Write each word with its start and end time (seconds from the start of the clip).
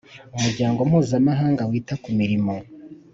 Umuryango 0.35 0.79
Mpuzamahanga 0.89 1.61
wita 1.69 1.95
ku 2.03 2.09
mirimo 2.19 2.53